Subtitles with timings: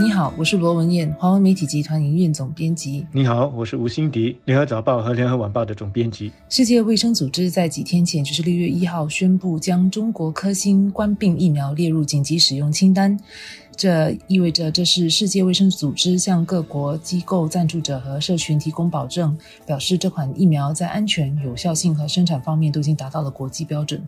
[0.00, 3.04] 你好，我是罗文艳，华文媒体集团营运总编辑。
[3.10, 6.30] 你好，我是吴欣迪，联合早报和联合晚报的总编辑。
[6.48, 13.18] 世界卫生组织在几天前，就是六月一号，宣布将中国科兴冠病疫苗列入紧急使用清单。
[13.74, 19.36] 这意味着这是世界卫生组织向各国机构赞助者和社群提供保证，
[19.66, 24.00] 表示这款疫苗在安全、有效性和生产方面都已经达到了国际标准。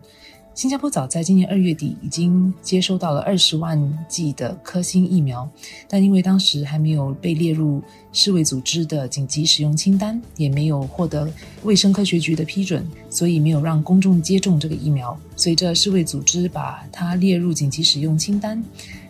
[0.61, 5.49] 新加坡早在今年二月底已经接收到了二十万剂的科兴疫苗，
[5.89, 7.83] 但因为当时还没有被列入
[8.13, 11.27] 世卫组织的紧急使用清单，也没有获得
[11.63, 15.19] 卫生科学局的批准，所以没有让公众接种这个疫苗。
[15.35, 18.63] 随着世卫组织把它列入紧急使用清单，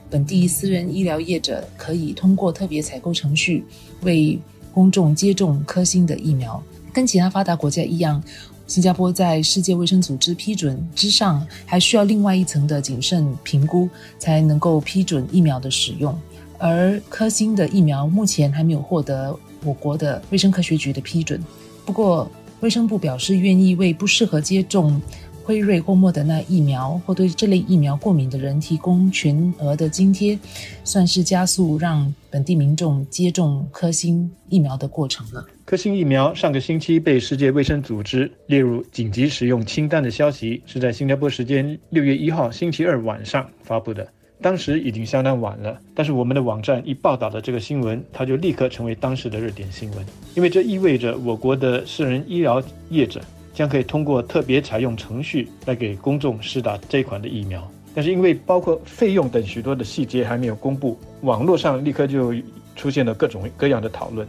[0.09, 3.65] 本地私人医疗业者可以通过特别采购程序
[4.03, 4.39] 为
[4.73, 6.63] 公众接种科兴的疫苗。
[6.93, 8.23] 跟其他发达国家一样。
[8.71, 16.17] 新加坡在世界卫生组织批准之上，还需要另外一层的谨慎评估，才能够批准疫苗的使用。
[16.57, 21.43] 而科兴的疫苗目前还没有获得我国的卫生科学局的批准。
[21.85, 25.03] 不过，卫生部表示愿意为不适合接种。
[25.51, 30.39] 辉瑞或莫德纳疫苗，或对这类疫苗过敏的人提供全额的津贴，
[30.85, 35.45] 算是加速让本地民众接种科兴疫苗的过程了。
[35.65, 44.07] 科兴疫苗上个星期被世界卫生组织列入紧急使用清单的消息，是在新加坡时间六月一号星期二晚上发布的。
[44.41, 50.07] 当时已经相当晚了，但是我们的网站一报道了这个新闻，它就立刻成为当时的热点新闻，
[50.37, 53.21] 因为这意味着我国的私人医疗业者。
[53.61, 62.33] 将可以通过特别采用程序来给公众施打这款的疫苗，但是因为包括费用等许多的细节还没有公布，网络上立刻就
[62.75, 64.27] 出现了各种各样的讨论。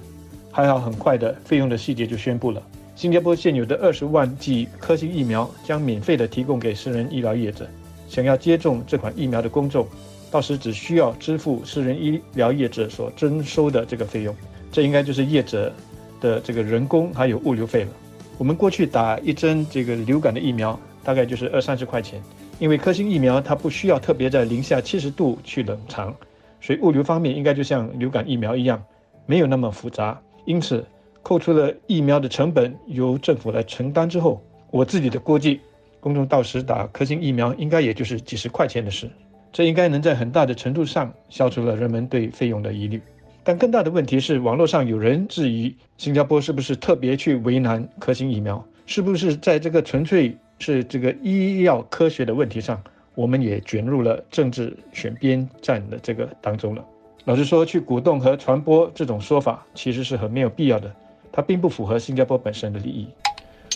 [0.52, 2.62] 还好，很快的费用的细节就宣布了：
[2.94, 7.66] 新加坡现有的二十万剂科兴疫苗将免费的提供给私人医疗业者，
[8.10, 9.88] 想要接种这款疫苗的公众，
[10.30, 14.36] 到时只需要支付私人医疗业者所征收的这个费用，
[14.74, 15.74] 这应该就是业者
[16.20, 17.92] 的这个人工还有物流费了。
[18.38, 22.22] 我们过去打一针这个流感的疫苗，大概就是二三十块钱，
[22.58, 26.16] 因为科兴疫苗它不需要特别在零下七十度去冷藏，
[26.60, 28.84] 所以物流方面应该就像流感疫苗一样，
[29.26, 30.20] 没有那么复杂。
[30.46, 30.84] 因此，
[31.22, 35.60] 扣除了疫苗的成本由政府来承担之后，我自己的估计，
[36.00, 39.08] 公众到时打科兴疫苗应该也就是几十块钱的事，
[39.52, 43.00] 这应该能在很大的程度上消除了人们对费用的疑虑。
[43.44, 48.64] 但更大的问题是，网络上有人质疑新加坡是不是特别去为难科兴疫苗？
[48.86, 52.82] 是不是在这个纯粹是这个医药科学的问题上，
[53.16, 56.86] 我们也卷入了政治选边站的这个当中了？
[57.26, 60.94] 老实说，去鼓动和传播这种说法，其实是很没有必要的，
[61.32, 63.08] 它并不符合新加坡本身的利益。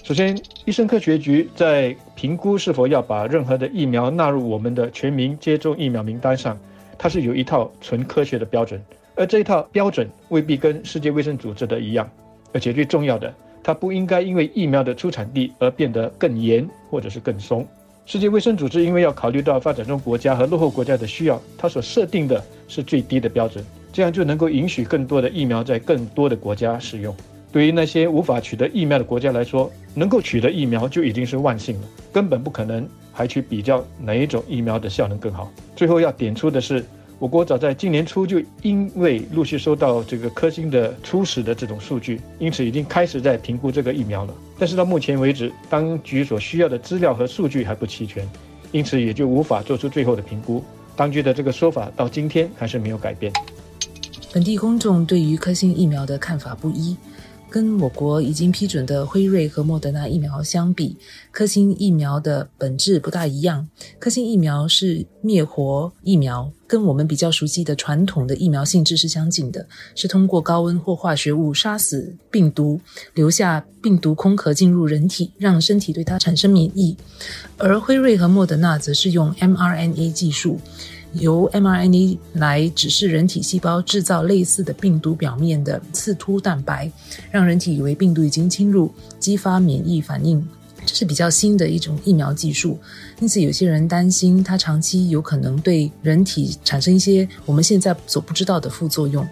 [0.04, 6.56] 首先，医生科学局在评估是否要把任何的疫苗纳入我们的全民接种疫苗名单上，
[7.00, 8.80] 它是有一套纯科学的标准。
[9.16, 12.10] 而这一套标准未必跟世界卫生组织的一样，
[12.52, 13.34] 而且最重要的，
[13.64, 17.66] 它不应该因为疫苗的出产地而变得更严或者是更松。
[18.06, 27.16] 世界卫生组织因为要考虑到发展中国家和落后国家的需要，它所设定的是最低的标准，这样就能够允许更多的疫苗在更多的国家使用。
[27.52, 35.50] 对于那些无法取得疫苗的国家来说，能够取得疫苗就已经是万幸了，根本不可能还去比较哪一种疫苗的效能更好。
[35.74, 36.84] 最后要点出的是。
[37.18, 44.34] 我国早在今年初就因为陆续收到这个科兴的初始的这种数据，因此已经开始在评估这个疫苗了。
[44.60, 48.28] 但是到目前为止，当局所需要的资料和数据还不齐全，
[48.72, 50.62] 因此也就无法做出最后的评估。
[50.96, 53.32] 当局的这个说法到今天还是没有改变。
[54.34, 56.96] 本地公众对于科兴疫苗的看法不一。
[57.56, 60.98] 跟我国已经批准的辉瑞和莫德纳疫苗相比，
[61.32, 63.66] 科兴疫苗的本质不大一样。
[63.98, 72.82] 科兴疫苗是灭活疫苗，跟我们比较熟悉的传统的疫苗性质是相近的，是通过高温或化学物杀死病毒，
[73.14, 76.98] 留下病毒空壳进入人体，让身体对它产生免疫。
[77.56, 80.60] 而辉瑞和莫德纳则是用 mRNA 技术。
[81.16, 86.92] 由 mRNA 来指示人体细胞制造类似的病毒表面的刺突蛋白，
[87.32, 90.46] 让人体以为病毒已经侵入，激发免疫反应。
[90.86, 92.78] 这是比较新的一种疫苗技术，
[93.20, 99.28] 因此有些人担心它长期有可能对人体产生一些我们现在所不知道的副作用。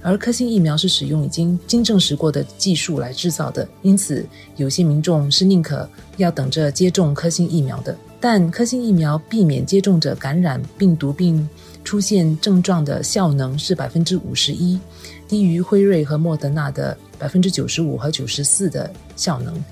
[0.00, 4.24] 而科兴疫苗是使用已经经证实过的技术来制造的，因此
[4.56, 7.94] 有些民众是宁可要等着接种科兴疫苗的。
[8.26, 11.46] 但科兴疫苗避免接种者感染病毒并
[11.84, 14.80] 出现症状的效能是百分之五十一，
[15.28, 19.62] 低于辉瑞和莫德纳的百分之九十五和九十四的效能。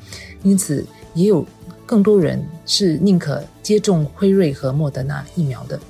[0.42, 0.84] 因此，
[1.14, 1.42] 也有
[1.86, 5.80] 更多人是宁可接种辉瑞和莫德纳疫苗的。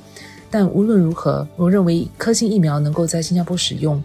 [0.48, 4.00] 但无论如何，我认为科兴疫苗能够在新加坡使用。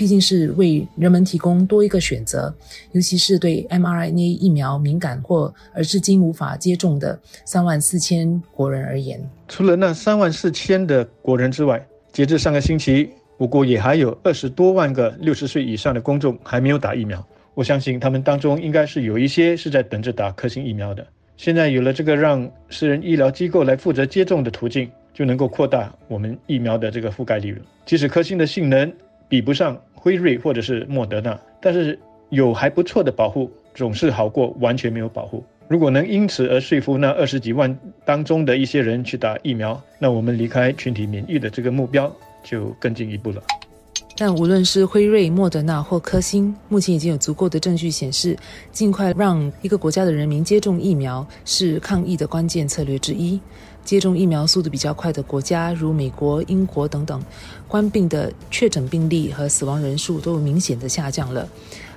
[0.00, 2.50] 毕竟是为人们提供多一个选择，
[2.92, 9.22] 尤其是对 mRNA 疫苗敏感或而至今无法接种的三万四千国人而言。
[9.46, 17.22] 除了那三万四千的国人之外，截至上个星期，我国也还有二十多万个六十岁以上的公众还没有打疫苗。
[17.52, 21.06] 我相信他们当中应该是有一些是在等着打科兴疫苗的。
[21.36, 27.60] 现在有了这个让私人医疗机构来负责接种的途径，就能够扩大我们疫苗的这个覆盖率了。
[27.84, 28.90] 即使科兴的性能
[29.28, 29.78] 比不上。
[30.00, 31.98] 辉瑞或者是莫德纳，但是
[32.30, 35.44] 有还不错的保护，总是好过完全没有保护。
[35.68, 42.10] 如果能因此而说服那二十几万当中的一些人去打疫苗，那我们离开群体免疫的这个目标
[42.42, 43.42] 就更进一步了。
[44.20, 48.36] 但无论是辉瑞、莫德纳或科兴，目前已经有足够的证据显示，
[48.70, 53.40] 尽快让一个国家的人民接种疫苗是抗疫的关键策略之一。
[53.82, 57.18] 接种疫苗速度比较快的国家，如美国、英国等等，
[57.66, 61.48] 官病的确诊病例和死亡人数都明显的下降了。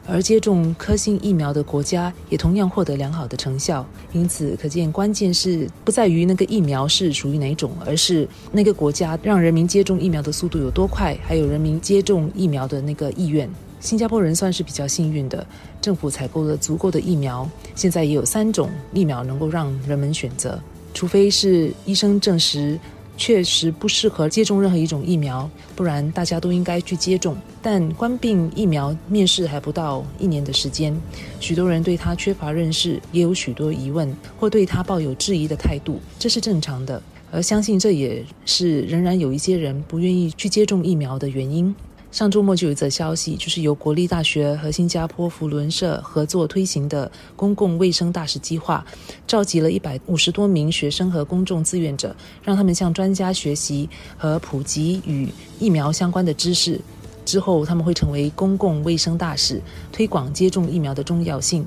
[0.06, 3.86] 而接种科兴疫苗的国家也同样获得良好的成效。
[4.12, 13.50] 因此，可见关键是不在于那个疫苗是属于哪种，而是那个国家让人民接种疫苗的速度有多快，还有人民接种疫苗的那个意愿。
[13.80, 15.46] 新加坡人算是比较幸运的，
[15.82, 20.58] 政府采购了足够的疫苗，现在也有三种疫苗能够让人们选择。
[20.94, 22.80] 除非是医生证实
[23.16, 27.38] 确实不适合接种任何一种疫苗，不然大家都应该去接种。
[27.62, 30.96] 但冠病疫苗面世还不到一年的时间，
[31.40, 37.02] 许多人对它缺乏认识，也有许多疑问，或对它抱有质疑的态度，这是正常的。
[37.32, 41.74] 而相信这也是仍然有一些人不愿意去接种疫苗的原因。
[42.14, 48.86] 上周末就有一则消息，就是由国立大学和新加坡福伦社合作推行的公共卫生大使计划，
[49.26, 55.28] 召集了一百五十多名学生和公众志愿者，让他们向专家学习和普及与
[55.60, 56.80] 疫苗相关的知识。
[57.26, 59.60] 之后，他们会成为公共卫生大使，
[59.92, 61.66] 推广接种疫苗的重要性。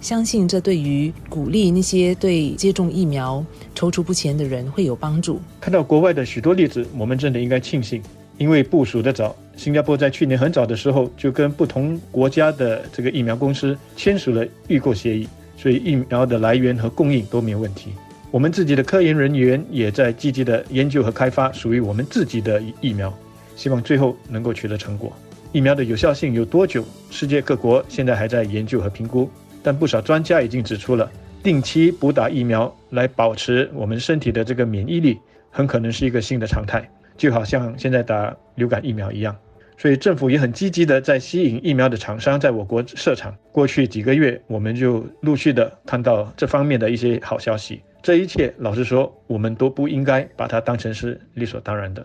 [0.00, 3.44] 相信这对于鼓励那些对接种疫苗
[3.76, 5.40] 踌躇不前的人会有帮助。
[5.60, 8.02] 看到国外的许多例子，我们真的应该庆幸。
[8.38, 17.92] 因为部署的早，新加坡在去年很早的时候就跟不同国家的这个疫苗公司签署了预购协议，所以疫苗的来源和供应都没有问题。
[18.30, 23.16] 我们自己的科研人员也在积极的研究和开发属于我们自己的疫苗，
[23.54, 25.12] 希望最后能够取得成果。
[25.52, 26.84] 疫苗的有效性有多久？
[27.12, 29.30] 世界各国现在还在研究和评估，
[29.62, 31.08] 但不少专家已经指出了，
[31.44, 35.16] 定期补打疫苗来保持我们身体的这个免疫力，
[35.52, 36.90] 很可能是一个新的常态。
[37.16, 39.36] 就好像现在打流感疫苗一样，
[39.76, 43.34] 所以政府也很积极的在吸引疫苗的厂商在我国设厂。
[43.52, 47.82] 过去几个月，我们就陆续的看到这方面的一些好消息。
[48.02, 52.04] 这一切，老实说，我们都不应该把它当成是理所当然的。